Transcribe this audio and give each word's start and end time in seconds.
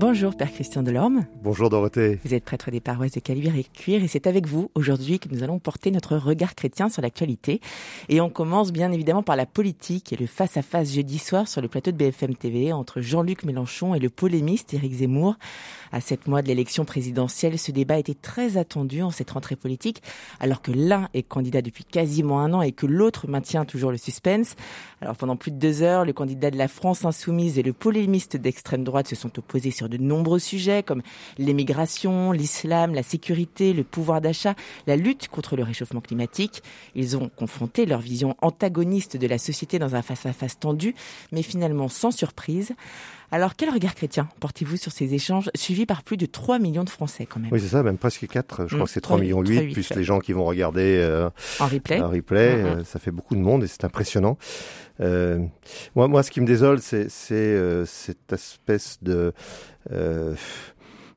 Bonjour 0.00 0.36
Père 0.36 0.52
Christian 0.52 0.84
Delorme. 0.84 1.26
Bonjour 1.42 1.70
Dorothée. 1.70 2.20
Vous 2.24 2.32
êtes 2.32 2.44
prêtre 2.44 2.70
des 2.70 2.78
paroisses 2.78 3.10
de 3.10 3.18
Caluire 3.18 3.56
et 3.56 3.64
Cuire 3.64 4.04
et 4.04 4.06
c'est 4.06 4.28
avec 4.28 4.46
vous 4.46 4.70
aujourd'hui 4.76 5.18
que 5.18 5.28
nous 5.28 5.42
allons 5.42 5.58
porter 5.58 5.90
notre 5.90 6.16
regard 6.16 6.54
chrétien 6.54 6.88
sur 6.88 7.02
l'actualité. 7.02 7.60
Et 8.08 8.20
on 8.20 8.30
commence 8.30 8.70
bien 8.70 8.92
évidemment 8.92 9.24
par 9.24 9.34
la 9.34 9.44
politique 9.44 10.12
et 10.12 10.16
le 10.16 10.28
face-à-face 10.28 10.94
jeudi 10.94 11.18
soir 11.18 11.48
sur 11.48 11.60
le 11.60 11.66
plateau 11.66 11.90
de 11.90 11.96
BFM 11.96 12.36
TV 12.36 12.72
entre 12.72 13.00
Jean-Luc 13.00 13.42
Mélenchon 13.42 13.92
et 13.96 13.98
le 13.98 14.08
polémiste 14.08 14.72
Éric 14.72 14.94
Zemmour. 14.94 15.34
À 15.90 16.00
sept 16.00 16.28
mois 16.28 16.42
de 16.42 16.48
l'élection 16.48 16.84
présidentielle, 16.84 17.58
ce 17.58 17.72
débat 17.72 17.98
était 17.98 18.14
très 18.14 18.56
attendu 18.56 19.02
en 19.02 19.10
cette 19.10 19.30
rentrée 19.30 19.56
politique, 19.56 20.02
alors 20.38 20.62
que 20.62 20.70
l'un 20.70 21.08
est 21.12 21.22
candidat 21.24 21.62
depuis 21.62 21.84
quasiment 21.84 22.40
un 22.40 22.52
an 22.52 22.62
et 22.62 22.72
que 22.72 22.86
l'autre 22.86 23.26
maintient 23.26 23.64
toujours 23.64 23.90
le 23.90 23.96
suspense. 23.96 24.54
Alors 25.00 25.16
pendant 25.16 25.36
plus 25.36 25.50
de 25.50 25.56
deux 25.56 25.82
heures, 25.82 26.04
le 26.04 26.12
candidat 26.12 26.52
de 26.52 26.58
la 26.58 26.68
France 26.68 27.04
insoumise 27.04 27.58
et 27.58 27.62
le 27.62 27.72
polémiste 27.72 28.36
d'extrême 28.36 28.84
droite 28.84 29.08
se 29.08 29.16
sont 29.16 29.36
opposés 29.38 29.70
sur 29.72 29.87
de 29.88 29.96
nombreux 29.96 30.38
sujets 30.38 30.82
comme 30.82 31.02
l'émigration, 31.38 32.32
l'islam, 32.32 32.94
la 32.94 33.02
sécurité, 33.02 33.72
le 33.72 33.84
pouvoir 33.84 34.20
d'achat, 34.20 34.54
la 34.86 34.96
lutte 34.96 35.28
contre 35.28 35.56
le 35.56 35.62
réchauffement 35.62 36.00
climatique. 36.00 36.62
Ils 36.94 37.16
ont 37.16 37.28
confronté 37.28 37.86
leur 37.86 38.00
vision 38.00 38.36
antagoniste 38.42 39.16
de 39.16 39.26
la 39.26 39.38
société 39.38 39.78
dans 39.78 39.94
un 39.94 40.02
face-à-face 40.02 40.58
tendu, 40.58 40.94
mais 41.32 41.42
finalement 41.42 41.88
sans 41.88 42.10
surprise. 42.10 42.74
Alors, 43.30 43.56
quel 43.56 43.68
regard 43.70 43.94
chrétien 43.94 44.28
portez-vous 44.40 44.76
sur 44.78 44.90
ces 44.90 45.12
échanges 45.14 45.50
suivis 45.54 45.84
par 45.84 46.02
plus 46.02 46.16
de 46.16 46.24
3 46.26 46.58
millions 46.58 46.84
de 46.84 46.88
Français 46.90 47.26
quand 47.26 47.40
même? 47.40 47.50
Oui, 47.52 47.60
c'est 47.60 47.68
ça, 47.68 47.82
même 47.82 47.98
presque 47.98 48.26
4. 48.26 48.62
Je 48.66 48.74
crois 48.74 48.78
Mm, 48.80 48.84
que 48.86 48.90
c'est 48.90 49.00
3 49.02 49.18
millions 49.18 49.42
8, 49.42 49.72
plus 49.72 49.90
les 49.94 50.04
gens 50.04 50.18
qui 50.18 50.32
vont 50.32 50.44
regarder 50.46 50.96
euh, 50.98 51.28
En 51.60 51.66
replay 51.66 51.98
un 51.98 52.06
replay. 52.06 52.56
Mhm. 52.56 52.66
euh, 52.66 52.84
ça 52.84 52.98
fait 52.98 53.10
beaucoup 53.10 53.34
de 53.36 53.40
monde 53.40 53.64
et 53.64 53.66
c'est 53.66 53.84
impressionnant. 53.84 54.38
Euh, 55.00 55.38
moi, 55.94 56.08
moi, 56.08 56.22
ce 56.22 56.30
qui 56.30 56.40
me 56.40 56.46
désole, 56.46 56.80
c'est 56.80 57.08
cette 57.10 58.32
espèce 58.32 58.98
de... 59.02 59.32
euh, 59.92 60.34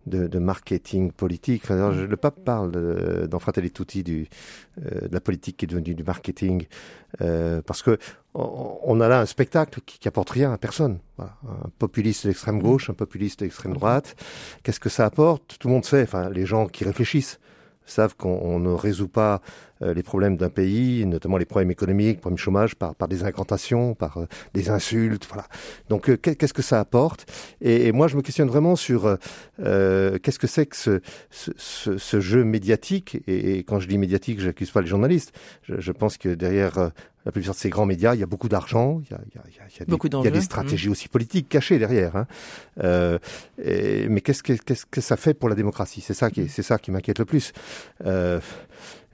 de, 0.06 0.28
de 0.28 0.40
marketing 0.40 1.12
politique. 1.12 1.64
Enfin, 1.64 1.76
alors, 1.76 1.92
le 1.92 2.18
pape 2.18 2.44
parle 2.44 2.72
euh, 2.76 3.28
dans 3.28 3.40
Fratelli 3.40 3.72
Tutti 3.72 4.04
du, 4.04 4.28
euh, 4.80 5.08
de 5.08 5.14
la 5.14 5.22
politique 5.22 5.58
qui 5.58 5.66
est 5.66 5.68
devenue 5.68 5.96
du 5.96 6.04
marketing, 6.04 6.66
euh, 7.22 7.62
parce 7.66 7.82
que 7.82 7.98
on, 8.34 8.80
on 8.84 9.02
a 9.02 9.08
là 9.08 9.22
un 9.22 9.26
spectacle 9.26 9.82
qui, 9.86 10.00
qui 10.00 10.08
apporte 10.08 10.30
rien 10.30 10.52
à 10.54 10.58
personne. 10.58 11.00
Voilà. 11.18 11.34
Un 11.48 11.70
populiste 11.78 12.28
d'extrême 12.28 12.62
gauche, 12.62 12.90
un 12.90 12.94
populiste 12.94 13.40
d'extrême 13.40 13.74
droite. 13.74 14.16
Qu'est-ce 14.64 14.80
que 14.80 14.90
ça 14.90 15.06
apporte? 15.06 15.58
Tout 15.60 15.68
le 15.68 15.74
monde 15.74 15.86
sait. 15.86 16.04
Enfin, 16.04 16.30
les 16.30 16.46
gens 16.46 16.68
qui 16.68 16.84
réfléchissent 16.84 17.40
savent 17.86 18.16
qu'on 18.16 18.40
on 18.42 18.60
ne 18.60 18.72
résout 18.72 19.10
pas 19.10 19.42
les 19.82 20.04
problèmes 20.04 20.38
d'un 20.38 20.50
pays, 20.50 21.06
notamment 21.06 21.38
les 21.38 21.46
problèmes 21.46 21.72
économiques, 21.72 22.20
problèmes 22.22 22.36
du 22.38 22.42
chômage, 22.42 22.76
par, 22.76 22.94
par 22.96 23.08
des 23.08 23.24
incantations, 23.24 23.96
par 23.96 24.18
euh, 24.18 24.26
des 24.54 24.70
insultes. 24.70 25.26
Voilà. 25.28 25.46
Donc, 25.90 26.10
euh, 26.10 26.18
qu'est- 26.18 26.36
qu'est-ce 26.36 26.54
que 26.54 26.62
ça 26.62 26.80
apporte? 26.80 27.26
Et, 27.62 27.88
et 27.88 27.92
moi, 27.92 28.08
je 28.08 28.16
me 28.16 28.22
questionne 28.22 28.48
vraiment 28.48 28.76
sur 28.76 29.06
euh, 29.08 29.16
euh, 29.60 30.18
qu'est-ce 30.22 30.40
que 30.40 30.48
c'est 30.48 30.66
que 30.68 30.76
ce, 30.76 31.02
ce, 31.30 31.52
ce- 31.98 32.20
jeu 32.22 32.44
médiatique? 32.44 33.18
Et, 33.28 33.58
et 33.58 33.64
quand 33.64 33.80
je 33.80 33.88
dis 33.88 33.98
médiatique, 33.98 34.40
j'accuse 34.40 34.70
pas 34.72 34.82
les 34.82 34.88
journalistes. 34.88 35.34
Je, 35.64 35.80
je 35.80 35.92
pense 35.92 36.18
que 36.18 36.30
derrière 36.30 36.78
euh, 36.78 36.90
la 37.26 37.32
plupart 37.32 37.54
de 37.54 37.60
ces 37.60 37.70
grands 37.70 37.86
médias, 37.86 38.14
il 38.16 38.20
y 38.20 38.24
a 38.24 38.28
beaucoup 38.28 38.50
d'argent, 38.50 39.02
il 39.04 39.12
y 39.12 39.16
a, 39.16 39.20
il 39.26 39.42
il 39.52 39.56
y 39.56 39.60
a- 39.60 39.68
il 39.70 39.80
y 39.80 39.82
a 39.82 39.86
des- 39.86 39.92
des 40.32 40.38
stratégies 40.46 40.90
aussi 40.90 41.08
politiques 41.08 41.50
cachées 41.50 41.78
derrière. 41.80 42.16
Hein. 42.16 42.28
Euh, 42.84 43.18
et- 43.64 44.08
mais 44.10 44.22
qu'est-ce 44.22 44.44
que, 44.44 44.54
qu'est-ce 44.54 44.86
que 44.86 45.02
ça 45.02 45.18
fait 45.18 45.34
pour 45.34 45.48
la 45.50 45.56
démocratie? 45.56 46.02
C'est 46.02 46.14
ça 46.16 46.30
qui, 46.32 46.42
est- 46.42 46.48
c'est 46.48 46.64
ça 46.64 46.78
qui 46.78 46.92
m'inquiète 46.92 47.20
le 47.20 47.26
plus. 47.26 47.54
Euh, 48.06 48.40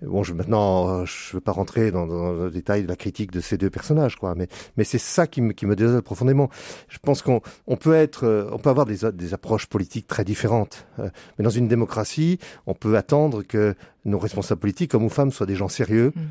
bon, 0.01 0.23
je, 0.23 0.33
maintenant, 0.33 1.05
je 1.05 1.33
veux 1.33 1.41
pas 1.41 1.51
rentrer 1.51 1.91
dans, 1.91 2.05
dans 2.07 2.31
le 2.33 2.51
détail 2.51 2.83
de 2.83 2.87
la 2.87 2.95
critique 2.95 3.31
de 3.31 3.39
ces 3.39 3.57
deux 3.57 3.69
personnages, 3.69 4.15
quoi. 4.15 4.35
Mais, 4.35 4.47
mais 4.77 4.83
c'est 4.83 4.97
ça 4.97 5.27
qui 5.27 5.41
me, 5.41 5.53
qui 5.53 5.65
me 5.65 5.75
désole 5.75 6.01
profondément. 6.01 6.49
Je 6.89 6.97
pense 6.99 7.21
qu'on 7.21 7.41
on 7.65 7.77
peut 7.77 7.95
être, 7.95 8.25
euh, 8.25 8.49
on 8.51 8.57
peut 8.59 8.69
avoir 8.69 8.85
des, 8.85 9.11
des 9.13 9.33
approches 9.33 9.67
politiques 9.67 10.07
très 10.07 10.23
différentes. 10.23 10.85
Euh, 10.99 11.09
mais 11.37 11.43
dans 11.43 11.49
une 11.49 11.67
démocratie, 11.67 12.39
on 12.65 12.73
peut 12.73 12.95
attendre 12.97 13.43
que 13.43 13.75
nos 14.05 14.19
responsables 14.19 14.61
politiques, 14.61 14.93
hommes 14.93 15.05
ou 15.05 15.09
femmes, 15.09 15.31
soient 15.31 15.47
des 15.47 15.55
gens 15.55 15.69
sérieux. 15.69 16.13
Mm. 16.15 16.21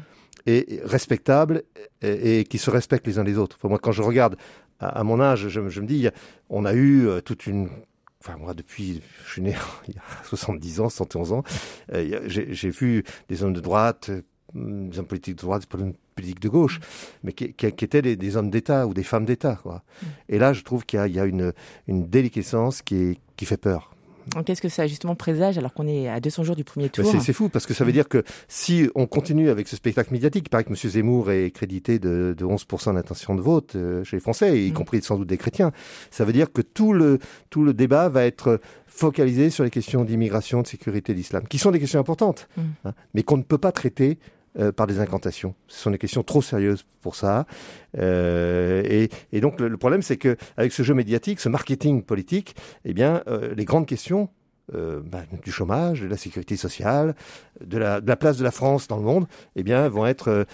Et 0.49 0.81
respectables 0.85 1.65
et, 2.03 2.39
et 2.39 2.45
qui 2.45 2.59
se 2.59 2.71
respectent 2.71 3.09
les 3.09 3.19
uns 3.19 3.25
les 3.25 3.37
autres. 3.37 3.57
Enfin, 3.59 3.69
moi, 3.69 3.81
quand 3.81 3.91
je 3.91 4.03
regarde 4.03 4.37
à, 4.79 5.01
à 5.01 5.03
mon 5.03 5.21
âge, 5.21 5.49
je, 5.49 5.61
me- 5.61 5.71
je 5.71 5.81
me 5.81 5.89
dis, 5.89 6.09
on 6.51 6.65
a 6.65 6.73
eu 6.73 7.09
euh, 7.09 7.21
toute 7.21 7.49
une 7.49 7.69
Enfin, 8.27 8.39
moi, 8.39 8.55
depuis, 8.55 9.03
je 9.25 9.33
suis 9.33 9.43
né 9.43 9.55
il 9.89 9.95
y 9.95 9.99
a 9.99 10.03
70 10.25 10.81
ans, 10.81 10.89
71 10.89 11.33
ans, 11.33 11.45
euh, 11.93 12.23
j'ai 12.27 12.71
vu 12.71 13.05
des 13.29 13.45
hommes 13.45 13.53
de 13.53 13.61
droite, 13.61 14.11
euh, 14.11 14.23
des 14.55 14.99
hommes 14.99 15.07
politiques 15.07 15.37
de 15.37 15.41
droite, 15.43 15.63
des 15.73 15.83
hommes 15.83 15.95
politiques 16.17 16.41
de 16.41 16.49
gauche, 16.49 16.81
mais 17.23 17.33
qui, 17.33 17.53
qui- 17.53 17.71
qui 17.73 17.85
étaient 17.85 18.03
des, 18.03 18.17
des 18.17 18.37
hommes 18.37 18.51
d'État 18.51 18.87
ou 18.87 18.95
des 18.95 19.05
femmes 19.05 19.27
d'État. 19.27 19.59
quoi. 19.63 19.85
Et 20.29 20.39
là, 20.39 20.53
je 20.53 20.63
trouve 20.63 20.85
qu'il 20.85 20.99
y 20.99 21.01
a, 21.03 21.07
il 21.07 21.15
y 21.15 21.21
a 21.21 21.25
une, 21.25 21.53
une 21.87 22.09
déliquescence 22.09 22.83
qui, 22.83 22.97
est, 22.97 23.19
qui 23.37 23.45
fait 23.47 23.57
peur. 23.59 23.95
Qu'est-ce 24.45 24.61
que 24.61 24.69
ça 24.69 24.87
justement 24.87 25.15
présage 25.15 25.57
alors 25.59 25.73
qu'on 25.73 25.87
est 25.87 26.09
à 26.09 26.21
200 26.21 26.43
jours 26.45 26.57
du 26.57 26.65
premier 26.65 26.89
tour 26.89 27.05
C'est 27.11 27.21
c'est 27.21 27.33
fou 27.33 27.49
parce 27.49 27.65
que 27.67 27.75
ça 27.75 27.85
veut 27.85 27.93
dire 27.93 28.09
que 28.09 28.25
si 28.49 28.89
on 28.95 29.07
continue 29.07 29.49
avec 29.51 29.69
ce 29.69 29.77
spectacle 29.77 30.13
médiatique, 30.13 30.45
il 30.47 30.51
paraît 30.51 30.65
que 30.65 30.71
M. 30.71 30.77
Zemmour 30.77 31.31
est 31.31 31.51
crédité 31.53 31.99
de, 31.99 32.35
de 32.37 32.45
11% 32.45 32.95
d'intention 32.95 33.35
de 33.35 33.41
vote 33.41 33.77
euh, 33.77 34.03
chez 34.05 34.17
les 34.17 34.21
Français, 34.21 34.65
y 34.67 34.71
Mm. 34.71 34.75
compris 34.75 35.03
sans 35.03 35.17
doute 35.17 35.29
des 35.29 35.37
chrétiens. 35.39 35.71
Ça 36.11 36.25
veut 36.25 36.33
dire 36.33 36.53
que 36.53 36.61
tout 36.63 36.93
le, 36.93 37.19
tout 37.51 37.63
le 37.63 37.73
débat 37.73 38.09
va 38.09 38.25
être 38.25 38.61
focalisé 38.87 39.51
sur 39.51 39.63
les 39.65 39.71
questions 39.71 40.05
d'immigration, 40.05 40.63
de 40.63 40.67
sécurité, 40.67 41.15
d'islam, 41.15 41.47
qui 41.49 41.59
sont 41.59 41.71
des 41.71 41.79
questions 41.81 42.01
importantes, 42.01 42.49
Mm. 42.57 42.61
hein, 42.87 42.93
mais 43.15 43.23
qu'on 43.23 43.37
ne 43.37 43.43
peut 43.43 43.59
pas 43.59 43.73
traiter 43.73 44.19
euh, 44.59 44.73
par 44.73 44.87
des 44.87 45.01
incantations. 45.01 45.55
Ce 45.69 45.81
sont 45.81 45.91
des 45.91 45.99
questions 45.99 46.23
trop 46.23 46.41
sérieuses 46.41 46.85
pour 47.03 47.15
ça. 47.15 47.47
Euh, 47.99 49.09
et, 49.33 49.41
donc 49.41 49.61
le, 49.61 49.77
problème, 49.77 50.01
c'est 50.01 50.17
que 50.17 50.37
avec 50.57 50.73
ce 50.73 50.83
jeu 50.83 50.95
médiatique, 50.95 51.41
ce 51.41 51.49
marketing 51.49 52.03
politique, 52.03 52.57
eh 52.85 52.95
bien, 52.95 53.23
euh, 53.27 53.55
les 53.55 53.65
grandes 53.65 53.87
questions 53.87 54.29
bah, 54.73 55.23
du 55.45 55.53
chômage, 55.53 56.01
de 56.01 56.09
la 56.09 56.17
sécurité 56.17 56.57
sociale, 56.57 57.15
de 57.65 57.79
la, 57.79 58.01
de 58.01 58.09
la 58.09 58.17
place 58.17 58.37
de 58.37 58.43
la 58.43 58.51
France 58.51 58.89
dans 58.89 58.97
le 58.97 59.05
monde, 59.05 59.29
eh 59.55 59.63
bien, 59.63 59.89
vont 59.89 60.07
être 60.07 60.45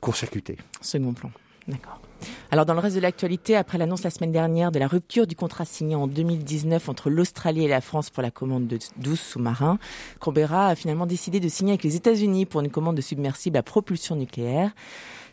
court-circuitées. 0.00 0.56
Second 0.80 1.12
plan. 1.12 1.30
D'accord. 1.68 2.00
Alors 2.50 2.66
dans 2.66 2.74
le 2.74 2.80
reste 2.80 2.96
de 2.96 3.00
l'actualité, 3.00 3.56
après 3.56 3.78
l'annonce 3.78 4.02
la 4.02 4.10
semaine 4.10 4.32
dernière 4.32 4.72
de 4.72 4.78
la 4.78 4.86
rupture 4.86 5.26
du 5.26 5.36
contrat 5.36 5.64
signé 5.64 5.94
en 5.94 6.06
2019 6.06 6.88
entre 6.88 7.10
l'Australie 7.10 7.64
et 7.64 7.68
la 7.68 7.80
France 7.80 8.10
pour 8.10 8.22
la 8.22 8.30
commande 8.30 8.66
de 8.66 8.78
12 8.98 9.18
sous-marins, 9.18 9.78
Canberra 10.20 10.68
a 10.68 10.74
finalement 10.74 11.06
décidé 11.06 11.40
de 11.40 11.48
signer 11.48 11.72
avec 11.72 11.84
les 11.84 11.96
États-Unis 11.96 12.46
pour 12.46 12.60
une 12.60 12.70
commande 12.70 12.96
de 12.96 13.02
submersibles 13.02 13.56
à 13.56 13.62
propulsion 13.62 14.16
nucléaire. 14.16 14.72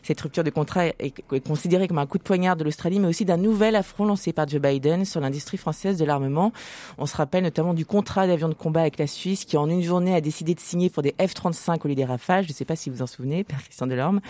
Cette 0.02 0.20
rupture 0.20 0.44
de 0.44 0.50
contrat 0.50 0.86
est 0.86 1.40
considérée 1.46 1.88
comme 1.88 1.98
un 1.98 2.06
coup 2.06 2.18
de 2.18 2.22
poignard 2.22 2.56
de 2.56 2.64
l'Australie, 2.64 3.00
mais 3.00 3.08
aussi 3.08 3.24
d'un 3.24 3.36
nouvel 3.36 3.76
affront 3.76 4.04
lancé 4.04 4.32
par 4.32 4.48
Joe 4.48 4.60
Biden 4.60 5.04
sur 5.04 5.20
l'industrie 5.20 5.56
française 5.56 5.98
de 5.98 6.04
l'armement. 6.04 6.52
On 6.98 7.06
se 7.06 7.16
rappelle 7.16 7.44
notamment 7.44 7.74
du 7.74 7.86
contrat 7.86 8.26
d'avion 8.26 8.48
de 8.48 8.54
combat 8.54 8.80
avec 8.80 8.98
la 8.98 9.06
Suisse, 9.06 9.44
qui 9.44 9.56
en 9.56 9.68
une 9.68 9.82
journée 9.82 10.14
a 10.14 10.20
décidé 10.20 10.54
de 10.54 10.60
signer 10.60 10.90
pour 10.90 11.02
des 11.02 11.14
F-35 11.18 11.78
au 11.84 11.88
lieu 11.88 11.94
des 11.94 12.04
Rafales. 12.04 12.44
Je 12.44 12.50
ne 12.50 12.54
sais 12.54 12.64
pas 12.64 12.76
si 12.76 12.90
vous 12.90 13.02
en 13.02 13.06
souvenez, 13.06 13.44
Père 13.44 13.62
Christian 13.62 13.86
Delorme. 13.86 14.20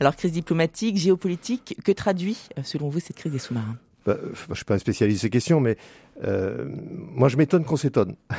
Alors, 0.00 0.16
crise 0.16 0.32
diplomatique, 0.32 0.96
géopolitique, 0.96 1.76
que 1.84 1.92
traduit, 1.92 2.38
euh, 2.58 2.62
selon 2.62 2.88
vous, 2.88 3.00
cette 3.00 3.16
crise 3.16 3.32
des 3.32 3.38
sous-marins? 3.38 3.76
Bah, 4.06 4.16
euh, 4.22 4.30
je 4.50 4.54
suis 4.54 4.64
pas 4.64 4.74
un 4.74 4.78
spécialiste 4.78 5.18
de 5.18 5.22
ces 5.22 5.30
questions, 5.30 5.60
mais 5.60 5.76
euh, 6.24 6.64
moi, 6.68 7.28
je 7.28 7.36
m'étonne 7.36 7.64
qu'on 7.64 7.76
s'étonne. 7.76 8.14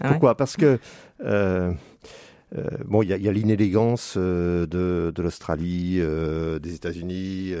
Ah 0.00 0.10
Pourquoi? 0.10 0.36
Parce 0.36 0.58
que 0.58 0.78
euh, 1.24 1.72
euh, 2.56 2.62
bon, 2.84 3.02
il 3.02 3.08
y 3.08 3.28
a, 3.28 3.32
l'inélégance 3.32 4.14
euh, 4.16 4.66
de, 4.66 5.22
l'Australie, 5.22 5.96
euh, 5.98 6.58
des 6.58 6.74
États-Unis, 6.74 7.52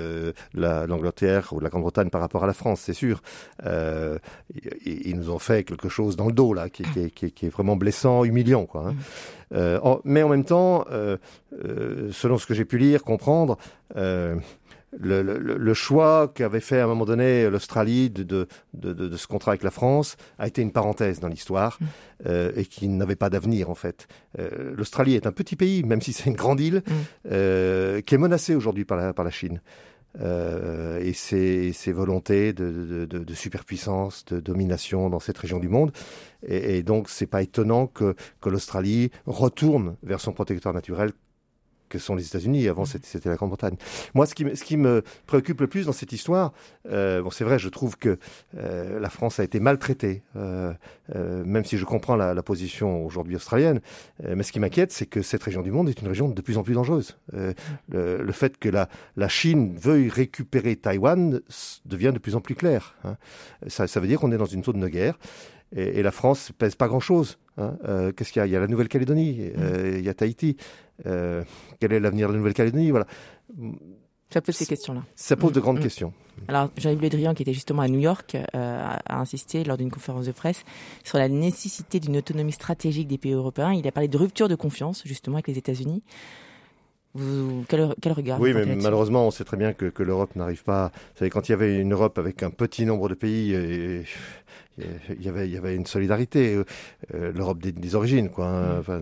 la- 0.54 0.86
l'Angleterre 0.86 1.52
ou 1.52 1.60
la 1.60 1.68
Grande-Bretagne 1.68 2.10
par 2.10 2.20
rapport 2.20 2.44
à 2.44 2.46
la 2.46 2.52
France, 2.52 2.80
c'est 2.84 2.92
sûr. 2.94 3.22
Ils, 3.64 5.16
nous 5.16 5.30
ont 5.30 5.38
fait 5.38 5.64
quelque 5.64 5.88
chose 5.88 6.16
dans 6.16 6.26
le 6.26 6.32
dos 6.32 6.54
là, 6.54 6.68
qui, 6.70 6.82
est- 6.82 7.48
vraiment 7.48 7.76
blessant, 7.76 8.24
humiliant, 8.24 8.66
quoi. 8.66 8.92
hein. 9.52 10.00
Mais 10.04 10.22
en 10.22 10.28
même 10.28 10.44
temps, 10.44 10.84
selon 12.10 12.38
ce 12.38 12.46
que 12.46 12.54
j'ai 12.54 12.64
pu 12.64 12.78
lire, 12.78 13.02
comprendre. 13.02 13.58
Le, 14.98 15.22
le- 15.22 15.38
le 15.58 15.74
choix 15.74 16.32
qu'avait 16.34 16.60
fait 16.60 16.80
à 16.80 16.84
un 16.84 16.86
moment 16.86 17.04
donné 17.04 17.48
l'Australie 17.50 18.08
de, 18.10 18.22
de, 18.22 18.46
de, 18.74 18.92
de- 18.92 19.08
de 19.08 19.16
ce 19.16 19.26
contrat 19.26 19.52
avec 19.52 19.62
la 19.62 19.70
France 19.70 20.16
a 20.38 20.46
été 20.46 20.62
une 20.62 20.72
parenthèse 20.72 21.20
dans 21.20 21.28
l'histoire 21.28 21.78
euh, 22.26 22.50
et 22.56 22.64
qui 22.64 22.88
n'avait 22.88 23.16
pas 23.16 23.28
d'avenir 23.30 23.68
en 23.70 23.74
fait. 23.74 24.08
Euh, 24.38 24.72
L'Australie 24.76 25.14
est 25.14 25.26
un 25.26 25.32
petit 25.32 25.56
pays, 25.56 25.82
même 25.82 26.00
si 26.00 26.12
c'est 26.12 26.30
une 26.30 26.36
grande 26.36 26.60
île, 26.60 26.82
Mm. 26.86 26.92
euh, 27.32 28.00
qui 28.00 28.14
est 28.14 28.18
menacée 28.18 28.54
aujourd'hui 28.54 28.84
par 28.84 28.96
la, 28.98 29.12
par 29.12 29.24
la 29.24 29.30
Chine. 29.30 29.60
Et 31.02 31.12
ses, 31.12 31.74
ses 31.74 31.92
volontés 31.92 32.54
de 32.54 33.34
superpuissance, 33.34 34.24
de 34.24 34.40
domination 34.40 35.10
dans 35.10 35.20
cette 35.20 35.36
région 35.36 35.58
du 35.58 35.68
monde. 35.68 35.92
Et, 36.46 36.78
et 36.78 36.82
donc, 36.82 37.10
c'est 37.10 37.26
pas 37.26 37.42
étonnant 37.42 37.86
que, 37.86 38.14
que 38.40 38.48
l'Australie 38.48 39.10
retourne 39.26 39.96
vers 40.02 40.20
son 40.20 40.32
protecteur 40.32 40.72
naturel 40.72 41.12
que 41.88 41.98
sont 41.98 42.14
les 42.14 42.26
États-Unis. 42.26 42.68
Avant, 42.68 42.84
c'était 42.84 43.28
la 43.28 43.36
Grande-Bretagne. 43.36 43.76
Moi, 44.14 44.26
ce 44.26 44.34
qui, 44.34 44.44
ce 44.54 44.64
qui 44.64 44.76
me 44.76 45.02
préoccupe 45.26 45.60
le 45.60 45.66
plus 45.66 45.86
dans 45.86 45.92
cette 45.92 46.12
histoire, 46.12 46.52
euh, 46.90 47.22
bon, 47.22 47.30
c'est 47.30 47.44
vrai, 47.44 47.58
je 47.58 47.68
trouve 47.68 47.96
que 47.96 48.18
euh, 48.56 49.00
la 49.00 49.10
France 49.10 49.40
a 49.40 49.44
été 49.44 49.60
maltraitée, 49.60 50.22
euh, 50.36 50.72
même 51.14 51.64
si 51.64 51.78
je 51.78 51.84
comprends 51.84 52.16
la, 52.16 52.34
la 52.34 52.42
position 52.42 53.04
aujourd'hui 53.04 53.36
australienne. 53.36 53.80
Mais 54.26 54.42
ce 54.42 54.52
qui 54.52 54.60
m'inquiète, 54.60 54.92
c'est 54.92 55.06
que 55.06 55.22
cette 55.22 55.42
région 55.42 55.62
du 55.62 55.70
monde 55.70 55.88
est 55.88 56.00
une 56.00 56.08
région 56.08 56.28
de 56.28 56.40
plus 56.40 56.58
en 56.58 56.62
plus 56.62 56.74
dangereuse. 56.74 57.18
Le, 57.32 58.22
le, 58.22 58.32
fait 58.32 58.58
que 58.58 58.68
la, 58.68 58.88
la 59.16 59.28
Chine 59.28 59.74
veuille 59.76 60.08
récupérer 60.08 60.76
Taïwan 60.76 61.40
devient 61.84 62.12
de 62.12 62.18
plus 62.18 62.34
en 62.34 62.40
plus 62.40 62.54
clair. 62.54 62.94
Hein. 63.04 63.16
Ça, 63.66 63.86
ça 63.86 64.00
veut 64.00 64.06
dire 64.06 64.20
qu'on 64.20 64.32
est 64.32 64.38
dans 64.38 64.44
une 64.46 64.64
zone 64.64 64.80
de 64.80 64.88
guerre. 64.88 65.18
Et, 65.74 65.98
et 65.98 66.02
la 66.02 66.12
France 66.12 66.52
pèse 66.56 66.74
pas 66.74 66.88
grand-chose. 66.88 67.38
Hein. 67.56 67.76
Euh, 67.84 68.12
Qu'est-ce 68.12 68.32
qu'il 68.32 68.40
y 68.40 68.42
a? 68.42 68.46
Il 68.46 68.52
y 68.52 68.56
a 68.56 68.60
la 68.60 68.68
Nouvelle-Calédonie, 68.68 69.50
euh, 69.58 69.96
il 69.98 70.04
y 70.04 70.08
a 70.08 70.14
Tahiti. 70.14 70.56
Euh, 71.06 71.42
quel 71.80 71.92
est 71.92 72.00
l'avenir 72.00 72.28
de 72.28 72.34
la 72.34 72.38
Nouvelle-Calédonie? 72.38 72.90
Voilà. 72.90 73.06
Ça 74.30 74.40
pose 74.40 74.56
ces 74.56 74.66
questions-là. 74.66 75.04
Ça 75.14 75.36
pose 75.36 75.52
de 75.52 75.60
grandes 75.60 75.78
mmh. 75.78 75.82
questions. 75.82 76.12
Alors, 76.48 76.70
Jean-Yves 76.76 77.00
Le 77.00 77.08
Drian, 77.08 77.34
qui 77.34 77.42
était 77.42 77.52
justement 77.52 77.82
à 77.82 77.88
New 77.88 78.00
York, 78.00 78.34
euh, 78.34 78.44
a 78.54 79.20
insisté 79.20 79.64
lors 79.64 79.76
d'une 79.76 79.90
conférence 79.90 80.26
de 80.26 80.32
presse 80.32 80.64
sur 81.04 81.18
la 81.18 81.28
nécessité 81.28 82.00
d'une 82.00 82.16
autonomie 82.16 82.52
stratégique 82.52 83.08
des 83.08 83.18
pays 83.18 83.32
européens. 83.32 83.72
Il 83.72 83.86
a 83.86 83.92
parlé 83.92 84.08
de 84.08 84.16
rupture 84.18 84.48
de 84.48 84.56
confiance, 84.56 85.02
justement, 85.06 85.36
avec 85.36 85.48
les 85.48 85.58
États-Unis. 85.58 86.02
Vous, 87.16 87.64
quel, 87.68 87.94
quel, 88.00 88.12
regard 88.12 88.40
Oui, 88.40 88.52
mais 88.54 88.64
malheureusement, 88.76 89.26
on 89.26 89.30
sait 89.30 89.44
très 89.44 89.56
bien 89.56 89.72
que, 89.72 89.86
que 89.86 90.02
l'Europe 90.02 90.36
n'arrive 90.36 90.62
pas. 90.62 90.92
Vous 91.14 91.18
savez, 91.18 91.30
quand 91.30 91.48
il 91.48 91.52
y 91.52 91.54
avait 91.54 91.78
une 91.78 91.92
Europe 91.92 92.18
avec 92.18 92.42
un 92.42 92.50
petit 92.50 92.84
nombre 92.84 93.08
de 93.08 93.14
pays, 93.14 93.54
et, 93.54 94.04
il 95.08 95.22
y 95.24 95.28
avait, 95.28 95.48
il 95.48 95.54
y 95.54 95.56
avait 95.56 95.74
une 95.74 95.86
solidarité. 95.86 96.62
Euh, 97.14 97.32
L'Europe 97.32 97.58
des, 97.58 97.72
des, 97.72 97.94
origines, 97.94 98.28
quoi, 98.28 98.46
hein, 98.46 98.76
mm. 98.76 98.80
enfin, 98.80 99.00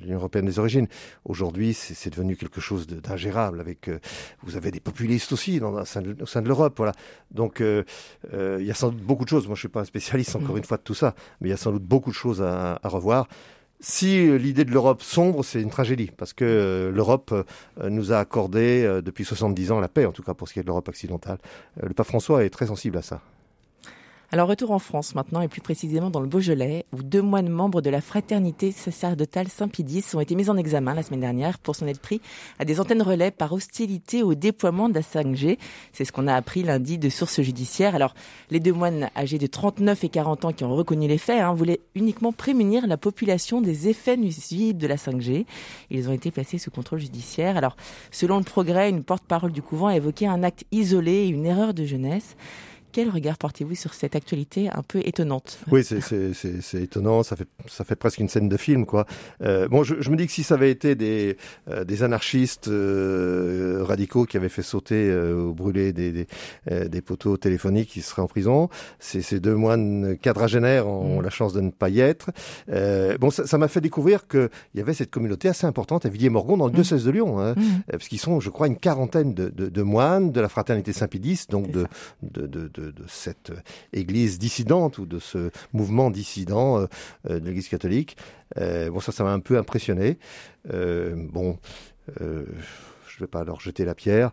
l'Union 0.00 0.16
européenne 0.16 0.46
des 0.46 0.58
origines. 0.58 0.86
Aujourd'hui, 1.24 1.74
c'est 1.74 2.10
devenu 2.10 2.36
quelque 2.36 2.60
chose 2.60 2.86
d'ingérable. 2.86 3.60
Avec, 3.60 3.88
euh, 3.88 3.98
vous 4.42 4.56
avez 4.56 4.70
des 4.70 4.80
populistes 4.80 5.32
aussi 5.32 5.60
dans, 5.60 5.72
au 5.74 5.84
sein 5.84 6.00
de, 6.02 6.12
de 6.14 6.48
l'Europe, 6.48 6.74
voilà. 6.76 6.92
Donc, 7.30 7.60
euh, 7.60 7.84
euh, 8.32 8.58
il 8.60 8.66
y 8.66 8.70
a 8.70 8.74
sans 8.74 8.90
doute 8.90 9.02
beaucoup 9.02 9.24
de 9.24 9.28
choses. 9.30 9.46
Moi, 9.46 9.56
je 9.56 9.60
suis 9.60 9.68
pas 9.68 9.80
un 9.80 9.84
spécialiste 9.84 10.36
encore 10.36 10.54
mm. 10.54 10.58
une 10.58 10.64
fois 10.64 10.78
de 10.78 10.82
tout 10.82 10.94
ça, 10.94 11.14
mais 11.40 11.48
il 11.48 11.50
y 11.50 11.54
a 11.54 11.58
sans 11.58 11.72
doute 11.72 11.84
beaucoup 11.84 12.10
de 12.10 12.16
choses 12.16 12.42
à, 12.42 12.78
à 12.82 12.88
revoir. 12.88 13.28
Si 13.86 14.38
l'idée 14.38 14.64
de 14.64 14.70
l'Europe 14.70 15.02
sombre, 15.02 15.44
c'est 15.44 15.60
une 15.60 15.68
tragédie, 15.68 16.10
parce 16.16 16.32
que 16.32 16.42
euh, 16.46 16.90
l'Europe 16.90 17.32
euh, 17.32 17.90
nous 17.90 18.12
a 18.12 18.18
accordé 18.18 18.82
euh, 18.82 19.02
depuis 19.02 19.26
70 19.26 19.72
ans 19.72 19.78
la 19.78 19.88
paix, 19.88 20.06
en 20.06 20.12
tout 20.12 20.22
cas 20.22 20.32
pour 20.32 20.48
ce 20.48 20.54
qui 20.54 20.58
est 20.58 20.62
de 20.62 20.68
l'Europe 20.68 20.88
occidentale. 20.88 21.36
le 21.82 21.92
pape 21.92 22.06
François 22.06 22.46
est 22.46 22.48
très 22.48 22.68
sensible 22.68 22.96
à 22.96 23.02
ça. 23.02 23.20
Alors 24.34 24.48
retour 24.48 24.72
en 24.72 24.80
France 24.80 25.14
maintenant 25.14 25.42
et 25.42 25.46
plus 25.46 25.60
précisément 25.60 26.10
dans 26.10 26.18
le 26.18 26.26
Beaujolais 26.26 26.86
où 26.92 27.04
deux 27.04 27.22
moines 27.22 27.48
membres 27.48 27.80
de 27.80 27.88
la 27.88 28.00
fraternité 28.00 28.72
sacerdotale 28.72 29.46
Saint-Pédis 29.46 30.06
ont 30.14 30.18
été 30.18 30.34
mis 30.34 30.50
en 30.50 30.56
examen 30.56 30.92
la 30.92 31.04
semaine 31.04 31.20
dernière 31.20 31.60
pour 31.60 31.76
s'en 31.76 31.86
être 31.86 32.00
pris 32.00 32.20
à 32.58 32.64
des 32.64 32.80
antennes 32.80 33.00
relais 33.02 33.30
par 33.30 33.52
hostilité 33.52 34.24
au 34.24 34.34
déploiement 34.34 34.88
de 34.88 34.94
la 34.94 35.02
5G. 35.02 35.56
C'est 35.92 36.04
ce 36.04 36.10
qu'on 36.10 36.26
a 36.26 36.34
appris 36.34 36.64
lundi 36.64 36.98
de 36.98 37.08
sources 37.10 37.42
judiciaires. 37.42 37.94
Alors 37.94 38.12
les 38.50 38.58
deux 38.58 38.72
moines 38.72 39.08
âgés 39.16 39.38
de 39.38 39.46
39 39.46 40.02
et 40.02 40.08
40 40.08 40.46
ans 40.46 40.52
qui 40.52 40.64
ont 40.64 40.74
reconnu 40.74 41.06
les 41.06 41.18
faits 41.18 41.40
hein, 41.40 41.54
voulaient 41.54 41.78
uniquement 41.94 42.32
prémunir 42.32 42.88
la 42.88 42.96
population 42.96 43.60
des 43.60 43.86
effets 43.86 44.16
nuisibles 44.16 44.80
de 44.80 44.88
la 44.88 44.96
5G. 44.96 45.46
Ils 45.90 46.08
ont 46.08 46.12
été 46.12 46.32
placés 46.32 46.58
sous 46.58 46.72
contrôle 46.72 46.98
judiciaire. 46.98 47.56
Alors 47.56 47.76
selon 48.10 48.38
le 48.38 48.44
progrès, 48.44 48.90
une 48.90 49.04
porte-parole 49.04 49.52
du 49.52 49.62
couvent 49.62 49.86
a 49.86 49.96
évoqué 49.96 50.26
un 50.26 50.42
acte 50.42 50.64
isolé 50.72 51.12
et 51.12 51.28
une 51.28 51.46
erreur 51.46 51.72
de 51.72 51.84
jeunesse. 51.84 52.34
Quel 52.94 53.10
regard 53.10 53.38
portez-vous 53.38 53.74
sur 53.74 53.92
cette 53.92 54.14
actualité 54.14 54.70
un 54.70 54.84
peu 54.86 55.00
étonnante? 55.04 55.58
Oui, 55.68 55.82
c'est 55.82 56.80
étonnant. 56.80 57.24
Ça 57.24 57.34
fait, 57.34 57.48
ça 57.66 57.82
fait 57.82 57.96
presque 57.96 58.20
une 58.20 58.28
scène 58.28 58.48
de 58.48 58.56
film, 58.56 58.86
quoi. 58.86 59.04
Euh, 59.42 59.66
bon, 59.66 59.82
je, 59.82 59.96
je, 59.98 60.10
me 60.10 60.16
dis 60.16 60.26
que 60.28 60.32
si 60.32 60.44
ça 60.44 60.54
avait 60.54 60.70
été 60.70 60.94
des, 60.94 61.36
euh, 61.68 61.82
des 61.82 62.04
anarchistes 62.04 62.68
euh, 62.68 63.82
radicaux 63.82 64.26
qui 64.26 64.36
avaient 64.36 64.48
fait 64.48 64.62
sauter 64.62 65.10
euh, 65.10 65.34
ou 65.34 65.54
brûler 65.54 65.92
des, 65.92 66.12
des, 66.12 66.28
euh, 66.70 66.86
des, 66.86 67.00
poteaux 67.00 67.36
téléphoniques, 67.36 67.96
ils 67.96 68.02
seraient 68.02 68.22
en 68.22 68.28
prison. 68.28 68.68
Ces, 69.00 69.40
deux 69.40 69.56
moines 69.56 70.16
quadragénaires 70.16 70.86
ont 70.86 71.18
mmh. 71.18 71.24
la 71.24 71.30
chance 71.30 71.52
de 71.52 71.62
ne 71.62 71.70
pas 71.72 71.88
y 71.88 71.98
être. 71.98 72.30
Euh, 72.70 73.18
bon, 73.18 73.30
ça 73.30 73.58
m'a 73.58 73.66
fait 73.66 73.80
découvrir 73.80 74.28
qu'il 74.28 74.50
y 74.76 74.80
avait 74.80 74.94
cette 74.94 75.10
communauté 75.10 75.48
assez 75.48 75.66
importante 75.66 76.06
à 76.06 76.10
Villiers-Morgon 76.10 76.58
dans 76.58 76.66
le 76.66 76.70
mmh. 76.70 76.74
diocèse 76.76 77.04
de 77.04 77.10
Lyon, 77.10 77.40
hein, 77.40 77.54
mmh. 77.56 77.90
parce 77.90 78.06
qu'ils 78.06 78.20
sont, 78.20 78.38
je 78.38 78.50
crois, 78.50 78.68
une 78.68 78.78
quarantaine 78.78 79.34
de, 79.34 79.48
de, 79.48 79.68
de 79.68 79.82
moines 79.82 80.30
de 80.30 80.40
la 80.40 80.48
fraternité 80.48 80.92
Saint-Pédis, 80.92 81.46
donc 81.48 81.72
de, 81.72 81.88
de, 82.22 82.46
de 82.46 82.83
de, 82.92 83.04
cette 83.08 83.52
église 83.92 84.38
dissidente 84.38 84.98
ou 84.98 85.06
de 85.06 85.18
ce 85.18 85.50
mouvement 85.72 86.10
dissident 86.10 86.78
euh, 86.78 86.86
euh, 87.28 87.40
de 87.40 87.46
l'église 87.46 87.68
catholique. 87.68 88.16
Euh, 88.58 88.90
bon, 88.90 89.00
ça, 89.00 89.12
ça 89.12 89.24
m'a 89.24 89.32
un 89.32 89.40
peu 89.40 89.58
impressionné. 89.58 90.18
bon, 90.66 91.58
je 92.18 92.22
ne 92.22 93.20
vais 93.20 93.26
pas 93.26 93.44
leur 93.44 93.60
jeter 93.60 93.84
la 93.84 93.94
pierre. 93.94 94.32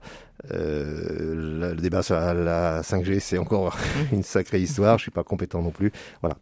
le 0.49 1.73
débat 1.75 2.03
sur 2.03 2.15
la 2.15 2.81
5G, 2.81 3.19
c'est 3.19 3.37
encore 3.37 3.77
une 4.11 4.23
sacrée 4.23 4.61
histoire. 4.61 4.97
Je 4.97 5.03
suis 5.03 5.11
pas 5.11 5.23
compétent 5.23 5.61
non 5.61 5.71
plus. 5.71 5.91
Voilà. 6.21 6.37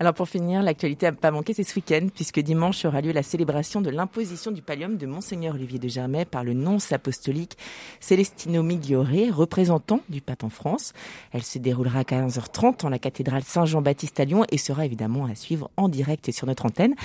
Alors 0.00 0.12
pour 0.12 0.28
finir, 0.28 0.60
l'actualité 0.60 1.06
n'a 1.06 1.12
pas 1.12 1.30
manqué, 1.30 1.54
c'est 1.54 1.62
ce 1.62 1.72
week-end, 1.76 2.08
puisque 2.12 2.40
dimanche 2.40 2.84
aura 2.84 3.00
lieu 3.00 3.12
la 3.12 3.22
célébration 3.22 3.80
de 3.80 3.90
l'imposition 3.90 4.50
du 4.50 4.60
pallium 4.60 4.96
de 4.96 5.06
Monseigneur 5.06 5.54
Olivier 5.54 5.78
de 5.78 5.86
Germay 5.86 6.24
par 6.24 6.42
le 6.42 6.52
nonce 6.52 6.90
apostolique 6.90 7.56
Celestino 8.00 8.64
Migliore, 8.64 9.32
représentant 9.32 10.00
du 10.08 10.20
pape 10.20 10.42
en 10.42 10.48
France. 10.48 10.94
Elle 11.30 11.44
se 11.44 11.60
déroulera 11.60 12.00
à 12.00 12.02
15h30 12.02 12.84
en 12.84 12.88
la 12.88 12.98
cathédrale 12.98 13.44
Saint-Jean-Baptiste 13.44 14.18
à 14.18 14.24
Lyon 14.24 14.44
et 14.50 14.58
sera 14.58 14.84
évidemment 14.84 15.26
à 15.26 15.36
suivre 15.36 15.70
en 15.76 15.88
direct 15.88 16.32
sur 16.32 16.48
notre 16.48 16.66
antenne. 16.66 16.96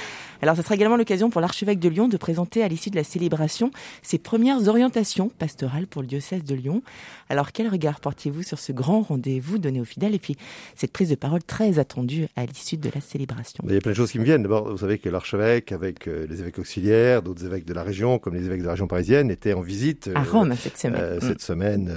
Alors 0.42 0.56
ce 0.56 0.64
sera 0.64 0.74
également 0.74 0.98
l'occasion 0.98 1.30
pour 1.30 1.42
l'archevêque 1.42 1.80
de 1.80 1.90
Lyon 1.90 2.08
de 2.08 2.18
présenter 2.18 2.64
à 2.64 2.68
l'issue 2.68 2.90
de 2.90 2.96
la 2.96 3.04
célébration 3.04 3.70
ses 4.02 4.18
premières 4.18 4.68
orientations 4.68 5.30
pastorales 5.30 5.86
pour 5.86 6.02
le 6.02 6.08
diocèse 6.08 6.44
de 6.44 6.56
Lyon. 6.56 6.82
Alors 7.30 7.52
quel 7.52 7.68
regard 7.68 8.00
portiez-vous 8.00 8.42
sur 8.42 8.58
ce 8.58 8.72
grand 8.72 9.02
rendez-vous 9.02 9.60
donné 9.60 9.80
aux 9.80 9.86
fidèles? 9.86 10.16
Et 10.16 10.20
puis 10.20 10.38
cette 10.76 10.92
prise 10.92 11.10
de 11.10 11.16
parole 11.16 11.44
très 11.44 11.78
attendue 11.78 12.28
à 12.36 12.48
l'issue 12.48 12.79
de 12.80 12.90
la 12.94 13.02
célébration. 13.02 13.64
Il 13.68 13.74
y 13.74 13.78
a 13.78 13.82
plein 13.82 13.92
de 13.92 13.98
choses 13.98 14.12
qui 14.12 14.20
me 14.20 14.24
viennent. 14.24 14.44
D'abord, 14.44 14.70
vous 14.70 14.78
savez 14.78 14.98
que 14.98 15.10
l'archevêque, 15.10 15.72
avec 15.72 16.08
euh, 16.08 16.26
les 16.30 16.40
évêques 16.40 16.60
auxiliaires, 16.60 17.22
d'autres 17.22 17.46
évêques 17.46 17.66
de 17.66 17.74
la 17.74 17.84
région, 17.84 18.20
comme 18.20 18.36
les 18.36 18.46
évêques 18.46 18.62
de 18.62 18.66
la 18.66 18.72
région 18.72 18.88
parisienne, 18.88 19.30
étaient 19.30 19.54
en 19.54 19.62
visite 19.62 20.08
euh, 20.08 20.16
à 20.16 20.24
Rome 20.24 20.54
cette 20.56 20.78
semaine, 20.78 21.02
euh, 21.02 21.20
cette 21.20 21.38
mm. 21.38 21.40
semaine 21.40 21.94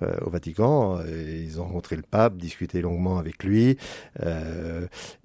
mm. 0.00 0.06
au 0.24 0.30
Vatican. 0.30 1.00
Et 1.00 1.42
ils 1.42 1.60
ont 1.60 1.64
rencontré 1.64 1.96
le 1.96 2.02
pape, 2.02 2.36
discuté 2.36 2.80
longuement 2.80 3.18
avec 3.18 3.44
lui. 3.44 3.76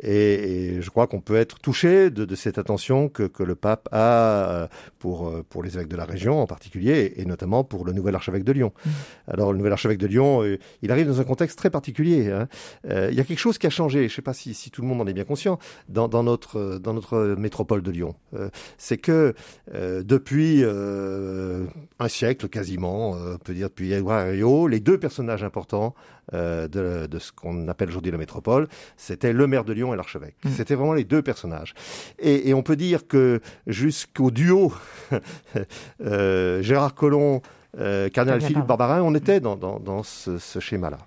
Et, 0.01 0.09
et, 0.09 0.81
je 0.81 0.89
crois 0.89 1.07
qu'on 1.07 1.21
peut 1.21 1.35
être 1.35 1.59
touché 1.59 2.09
de, 2.09 2.25
de 2.25 2.35
cette 2.35 2.57
attention 2.57 3.09
que, 3.09 3.23
que, 3.23 3.43
le 3.43 3.55
pape 3.55 3.87
a 3.91 4.69
pour, 4.99 5.43
pour 5.49 5.63
les 5.63 5.75
évêques 5.75 5.87
de 5.87 5.97
la 5.97 6.05
région 6.05 6.41
en 6.41 6.47
particulier, 6.47 7.13
et 7.17 7.25
notamment 7.25 7.63
pour 7.63 7.85
le 7.85 7.93
nouvel 7.93 8.15
archevêque 8.15 8.43
de 8.43 8.51
Lyon. 8.51 8.73
Mm. 8.85 8.89
Alors, 9.27 9.51
le 9.51 9.57
nouvel 9.57 9.73
archevêque 9.73 9.99
de 9.99 10.07
Lyon, 10.07 10.57
il 10.81 10.91
arrive 10.91 11.07
dans 11.07 11.19
un 11.21 11.23
contexte 11.23 11.57
très 11.57 11.69
particulier. 11.69 12.31
Hein. 12.31 12.47
Il 12.85 13.15
y 13.15 13.19
a 13.19 13.23
quelque 13.23 13.39
chose 13.39 13.57
qui 13.57 13.67
a 13.67 13.71
changé. 13.71 13.99
Je 13.99 14.13
ne 14.13 14.15
sais 14.15 14.21
pas 14.21 14.33
si, 14.33 14.53
si 14.53 14.71
tout 14.71 14.81
le 14.81 14.84
monde 14.85 15.01
en 15.01 15.07
est 15.07 15.13
bien 15.13 15.23
conscient, 15.23 15.59
dans, 15.89 16.07
dans 16.07 16.23
notre, 16.23 16.79
dans 16.79 16.93
notre 16.93 17.35
métropole 17.37 17.81
de 17.81 17.91
Lyon. 17.91 18.15
Euh, 18.33 18.49
c'est 18.77 18.97
que 18.97 19.33
euh, 19.73 20.03
depuis 20.03 20.61
euh, 20.63 21.65
un 21.99 22.07
siècle 22.07 22.47
quasiment, 22.49 23.11
on 23.11 23.37
peut 23.37 23.53
dire 23.53 23.69
depuis 23.69 23.91
Edouard 23.91 24.21
Herriot, 24.21 24.67
les 24.67 24.79
deux 24.79 24.97
personnages 24.97 25.43
importants 25.43 25.95
de, 26.31 26.67
de, 27.05 27.19
ce 27.19 27.31
qu'on 27.31 27.67
appelle 27.67 27.89
aujourd'hui 27.89 28.11
la 28.11 28.17
métropole, 28.17 28.67
c'était 28.97 29.31
le 29.31 29.45
maire 29.45 29.63
de 29.63 29.73
Lyon 29.73 29.93
et 29.93 29.97
l'archevêque. 29.97 30.35
Mmh. 30.43 30.49
C'était 30.57 30.73
vraiment 30.73 30.93
les 30.93 31.03
deux 31.03 31.21
personnages. 31.21 31.75
Et, 32.17 32.49
et 32.49 32.53
on 32.55 32.63
peut 32.63 32.75
dire 32.75 33.07
que 33.07 33.41
jusqu'au 33.67 34.31
duo 34.31 34.73
Gérard 35.99 36.95
Collomb, 36.95 37.41
Cardinal 37.77 38.41
Philippe 38.41 38.65
Barbarin, 38.65 39.03
on 39.03 39.13
était 39.13 39.39
dans, 39.39 39.55
dans, 39.55 39.79
dans 39.79 40.01
ce, 40.01 40.39
ce 40.39 40.59
schéma-là. 40.59 40.97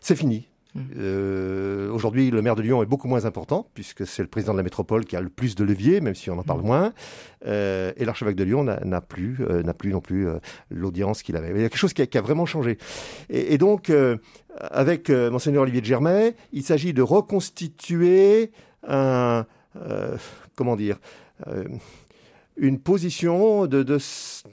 C'est 0.00 0.16
fini. 0.16 0.46
Mmh. 0.76 0.80
Euh, 0.98 1.90
Aujourd'hui, 1.90 2.30
le 2.30 2.42
maire 2.42 2.56
de 2.56 2.62
Lyon 2.62 2.82
est 2.82 2.86
beaucoup 2.86 3.08
moins 3.08 3.24
important, 3.24 3.68
puisque 3.74 4.06
c'est 4.06 4.22
le 4.22 4.28
président 4.28 4.52
de 4.52 4.58
la 4.58 4.62
métropole 4.62 5.04
qui 5.04 5.16
a 5.16 5.20
le 5.20 5.28
plus 5.30 5.54
de 5.54 5.64
leviers, 5.64 6.00
même 6.00 6.14
si 6.14 6.30
on 6.30 6.38
en 6.38 6.42
parle 6.42 6.60
mmh. 6.60 6.66
moins. 6.66 6.92
Euh, 7.46 7.92
et 7.96 8.04
l'archevêque 8.04 8.36
de 8.36 8.44
Lyon 8.44 8.64
n'a 8.64 9.00
plus, 9.00 9.38
euh, 9.40 9.62
n'a 9.62 9.74
plus 9.74 9.92
non 9.92 10.00
plus 10.00 10.28
euh, 10.28 10.38
l'audience 10.70 11.22
qu'il 11.22 11.36
avait. 11.36 11.50
Il 11.50 11.60
y 11.60 11.64
a 11.64 11.68
quelque 11.68 11.78
chose 11.78 11.94
qui 11.94 12.02
a, 12.02 12.06
qui 12.06 12.18
a 12.18 12.22
vraiment 12.22 12.46
changé. 12.46 12.78
Et, 13.30 13.54
et 13.54 13.58
donc, 13.58 13.90
euh, 13.90 14.16
avec 14.60 15.10
euh, 15.10 15.30
monseigneur 15.30 15.62
Olivier 15.62 15.80
de 15.80 15.86
Germay, 15.86 16.34
il 16.52 16.62
s'agit 16.62 16.92
de 16.92 17.02
reconstituer 17.02 18.52
un... 18.86 19.46
comment 20.54 20.76
dire 20.76 20.98
une 22.56 22.78
position 22.78 23.66
de, 23.66 23.82
de, 23.82 23.98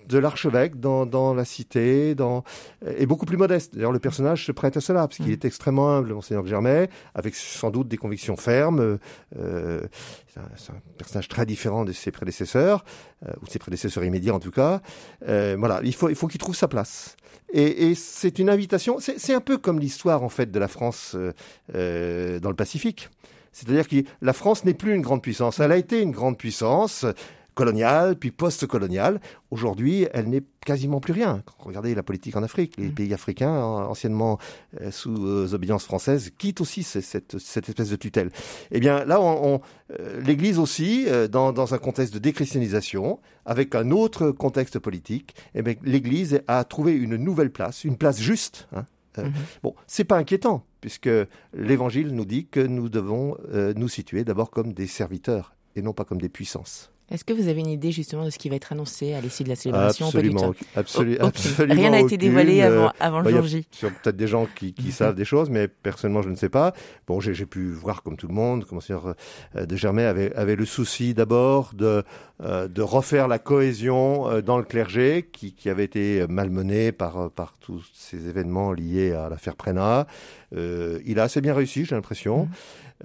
de 0.10 0.17
l'archevêque 0.17 0.79
dans, 0.79 1.05
dans 1.05 1.33
la 1.33 1.45
cité, 1.45 2.15
dans, 2.15 2.43
est 2.86 3.05
beaucoup 3.05 3.25
plus 3.25 3.38
modeste. 3.38 3.74
D'ailleurs, 3.75 3.91
le 3.91 4.00
personnage 4.00 4.45
se 4.45 4.51
prête 4.51 4.75
à 4.77 4.81
cela, 4.81 5.07
parce 5.07 5.17
qu'il 5.17 5.27
mmh. 5.27 5.31
est 5.31 5.45
extrêmement 5.45 5.89
humble, 5.89 6.13
Monseigneur 6.13 6.45
Germain, 6.45 6.88
avec 7.15 7.36
sans 7.36 7.69
doute 7.69 7.88
des 7.88 7.98
convictions 7.98 8.36
fermes. 8.36 9.00
Euh, 9.38 9.81
c'est 10.27 10.39
un, 10.39 10.75
un, 10.75 10.79
personnage 10.98 11.27
très 11.27 11.45
différent 11.45 11.86
de 11.86 11.91
ses 11.91 12.12
prédécesseurs, 12.12 12.83
euh, 13.25 13.31
ou 13.41 13.45
de 13.45 13.51
ses 13.51 13.60
prédécesseurs 13.60 14.03
immédiats 14.03 14.33
en 14.33 14.39
tout 14.39 14.51
cas. 14.51 14.81
Euh, 15.27 15.55
voilà, 15.57 15.79
il 15.83 15.93
faut, 15.93 16.10
il 16.10 16.15
faut 16.15 16.27
qu'il 16.27 16.39
trouve 16.39 16.55
sa 16.55 16.67
place. 16.67 17.15
Et, 17.51 17.89
et 17.89 17.95
c'est 17.95 18.39
une 18.39 18.50
invitation, 18.50 18.98
c'est 19.00 19.33
un 19.33 19.41
peu 19.41 19.57
comme 19.57 19.79
l'histoire 19.79 20.24
en 20.24 20.29
fait 20.29 20.51
de 20.51 20.60
la 20.60 20.67
France 20.67 21.13
euh, 21.15 21.33
euh 21.75 22.39
dans 22.39 22.50
le 22.50 22.55
Pacifique. 22.55 23.10
C'est-à-dire 23.51 23.88
que 23.88 23.98
la 24.22 24.33
France 24.33 24.65
n'est 24.65 24.74
plus 24.74 24.95
une 24.95 25.01
grande 25.01 25.22
puissance. 25.22 25.60
Elle 25.60 25.72
a 25.72 25.77
été 25.77 26.01
une 26.01 26.12
grande 26.12 26.38
puissance 26.38 27.05
coloniale, 27.53 28.15
puis 28.15 28.31
post-coloniale. 28.31 29.19
Aujourd'hui, 29.51 30.07
elle 30.13 30.29
n'est 30.29 30.43
quasiment 30.65 31.00
plus 31.00 31.13
rien. 31.13 31.43
Regardez 31.60 31.93
la 31.95 32.03
politique 32.03 32.36
en 32.36 32.43
Afrique. 32.43 32.75
Les 32.77 32.88
mm. 32.88 32.93
pays 32.93 33.13
africains, 33.13 33.53
anciennement 33.53 34.39
euh, 34.81 34.91
sous 34.91 35.25
euh, 35.25 35.53
obédience 35.53 35.86
française, 35.86 36.31
quittent 36.38 36.62
aussi 36.62 36.83
cette, 36.83 37.38
cette, 37.38 37.69
espèce 37.69 37.89
de 37.89 37.95
tutelle. 37.95 38.31
Eh 38.72 38.79
bien, 38.79 39.05
là, 39.05 39.19
on, 39.22 39.62
euh, 40.00 40.22
l'Église 40.22 40.60
aussi, 40.60 41.05
dans, 41.29 41.53
dans, 41.53 41.74
un 41.74 41.77
contexte 41.77 42.13
de 42.13 42.19
déchristianisation, 42.19 43.19
avec 43.45 43.75
un 43.75 43.91
autre 43.91 44.31
contexte 44.31 44.79
politique, 44.79 45.36
eh 45.55 45.62
bien, 45.62 45.75
l'Église 45.83 46.41
a 46.48 46.63
trouvé 46.63 46.93
une 46.93 47.17
nouvelle 47.17 47.51
place, 47.51 47.83
une 47.83 47.98
place 47.98 48.19
juste. 48.19 48.67
Hein. 48.75 48.86
Mm-hmm. 49.17 49.31
Bon, 49.62 49.75
c'est 49.86 50.05
pas 50.05 50.17
inquiétant, 50.17 50.65
puisque 50.81 51.10
l'Évangile 51.53 52.15
nous 52.15 52.25
dit 52.25 52.48
que 52.48 52.60
nous 52.60 52.89
devons 52.89 53.38
nous 53.75 53.88
situer 53.88 54.24
d'abord 54.24 54.50
comme 54.50 54.74
des 54.74 54.88
serviteurs 54.88 55.53
et 55.75 55.83
non 55.83 55.93
pas 55.93 56.03
comme 56.03 56.19
des 56.19 56.29
puissances. 56.29 56.92
Est-ce 57.12 57.25
que 57.25 57.33
vous 57.33 57.48
avez 57.48 57.60
une 57.60 57.67
idée 57.67 57.91
justement 57.91 58.25
de 58.25 58.29
ce 58.29 58.38
qui 58.38 58.50
va 58.50 58.55
être 58.55 58.72
annoncé 58.72 59.13
à 59.13 59.22
l'issue 59.22 59.43
de 59.43 59.50
la 59.50 59.55
célébration 59.55 60.07
Absolument, 60.07 60.53
absolument, 60.75 61.31
Rien 61.60 61.91
n'a 61.91 62.00
été 62.00 62.17
dévoilé 62.17 62.62
avant, 62.62 62.91
avant 63.00 63.22
le 63.22 63.29
jour 63.29 63.43
J. 63.43 63.67
Il 63.81 63.86
y 63.86 63.88
a 63.88 63.91
peut-être 63.91 64.15
des 64.15 64.27
gens 64.27 64.48
qui, 64.55 64.74
qui 64.74 64.91
savent 64.91 65.15
des 65.15 65.25
choses, 65.25 65.50
mais 65.50 65.67
personnellement, 65.67 66.22
je 66.22 66.29
ne 66.29 66.36
sais 66.36 66.50
pas. 66.50 66.74
Bon, 67.07 67.19
j'ai 67.19 67.45
pu 67.45 67.72
voir 67.72 68.03
comme 68.03 68.17
tout 68.17 68.27
le 68.27 68.33
monde, 68.33 68.65
comme 68.65 68.77
Monseigneur 68.77 69.15
euh, 69.55 69.65
de 69.65 69.75
Germain 69.75 70.05
avait, 70.05 70.33
avait 70.36 70.55
le 70.55 70.65
souci 70.65 71.13
d'abord 71.13 71.74
de, 71.74 72.03
euh, 72.41 72.67
de 72.67 72.81
refaire 72.81 73.27
la 73.27 73.39
cohésion 73.39 74.29
euh, 74.29 74.41
dans 74.41 74.57
le 74.57 74.63
clergé 74.63 75.29
qui, 75.31 75.53
qui 75.53 75.69
avait 75.69 75.83
été 75.83 76.25
malmené 76.27 76.91
par, 76.91 77.29
par 77.31 77.57
tous 77.60 77.83
ces 77.93 78.27
événements 78.27 78.72
liés 78.72 79.13
à 79.13 79.29
l'affaire 79.29 79.55
Prena. 79.55 80.07
Euh, 80.55 81.00
il 81.05 81.19
a 81.19 81.24
assez 81.24 81.41
bien 81.41 81.53
réussi, 81.53 81.86
j'ai 81.86 81.95
l'impression. 81.95 82.45
Mmh. 82.45 82.50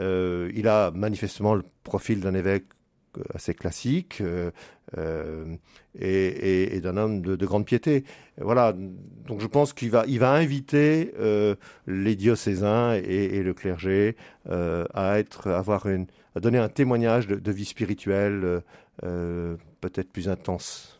Euh, 0.01 0.51
il 0.55 0.69
a 0.69 0.91
manifestement 0.93 1.55
le 1.55 1.65
profil 1.83 2.21
d'un 2.21 2.35
évêque 2.35 2.65
assez 3.35 3.55
classique 3.55 4.21
euh, 4.21 4.51
euh, 4.97 5.57
et, 5.99 6.81
d'un 6.81 6.97
homme 6.97 7.23
de, 7.23 7.47
grande 7.47 7.65
piété. 7.65 8.05
Voilà, 8.41 8.73
donc 9.27 9.41
je 9.41 9.47
pense 9.47 9.73
qu'il 9.73 9.91
va, 9.91 10.05
il 10.07 10.19
va 10.19 10.33
inviter 10.33 11.13
euh, 11.19 11.55
les 11.87 12.17
diocésains 12.17 12.95
et, 12.95 13.43
le 13.43 13.55
clergé 13.55 14.17
à 14.49 15.19
être, 15.19 15.51
avoir 15.51 15.87
une, 15.87 16.07
à 16.35 16.41
donner 16.41 16.59
un 16.59 16.69
témoignage 16.69 17.27
de 17.27 17.53
vie 17.53 17.65
spirituelle 17.65 18.63
peut-être 19.01 20.11
plus 20.11 20.29
intense. 20.29 20.98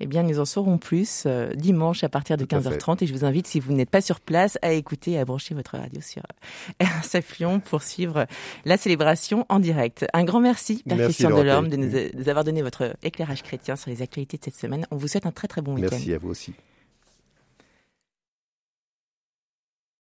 Eh 0.00 0.06
bien, 0.06 0.22
nous 0.22 0.38
en 0.38 0.44
saurons 0.44 0.78
plus 0.78 1.24
euh, 1.26 1.52
dimanche 1.54 2.04
à 2.04 2.08
partir 2.08 2.36
de 2.36 2.44
15h30 2.44 3.02
et 3.02 3.06
je 3.06 3.12
vous 3.12 3.24
invite, 3.24 3.46
si 3.46 3.60
vous 3.60 3.72
n'êtes 3.72 3.90
pas 3.90 4.00
sur 4.00 4.20
place, 4.20 4.58
à 4.62 4.72
écouter 4.72 5.12
et 5.12 5.18
à 5.18 5.24
brancher 5.24 5.54
votre 5.54 5.76
radio 5.76 6.00
sur 6.00 6.22
RSF 6.80 7.38
Lyon 7.38 7.60
pour 7.60 7.82
suivre 7.82 8.26
la 8.64 8.76
célébration 8.76 9.44
en 9.48 9.58
direct. 9.58 10.06
Un 10.12 10.24
grand 10.24 10.40
merci, 10.40 10.82
Père 10.88 10.98
Christian 10.98 11.30
Delorme, 11.30 11.68
de 11.68 11.76
nous, 11.76 12.28
avoir 12.28 12.44
donné 12.44 12.62
votre 12.62 12.94
éclairage 13.02 13.42
chrétien 13.42 13.76
sur 13.76 13.90
les 13.90 14.02
actualités 14.02 14.38
de 14.38 14.44
cette 14.44 14.56
semaine. 14.56 14.86
On 14.90 14.96
vous 14.96 15.08
souhaite 15.08 15.26
un 15.26 15.32
très 15.32 15.48
très 15.48 15.62
bon 15.62 15.74
week-end. 15.74 15.88
Merci 15.90 16.12
à 16.12 16.18
vous 16.18 16.30
aussi. 16.30 16.54